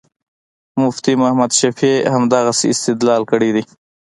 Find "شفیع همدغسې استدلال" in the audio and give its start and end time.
1.59-3.21